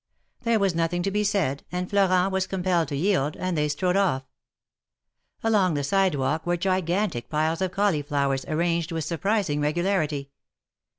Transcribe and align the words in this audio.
There 0.41 0.57
was 0.57 0.73
nothing 0.73 1.03
to 1.03 1.11
be 1.11 1.23
said, 1.23 1.63
and 1.71 1.87
Florent 1.87 2.31
was 2.33 2.47
com 2.47 2.63
pelled 2.63 2.87
to 2.87 2.95
yield, 2.95 3.37
and 3.37 3.55
they 3.55 3.67
strode 3.67 3.95
off. 3.95 4.23
Along 5.43 5.75
the 5.75 5.83
sidewalk 5.83 6.43
were 6.43 6.57
gigantic 6.57 7.29
piles 7.29 7.61
of 7.61 7.69
cauliflowers 7.71 8.43
arranged 8.45 8.91
with 8.91 9.03
surprising 9.05 9.61
regularity. 9.61 10.31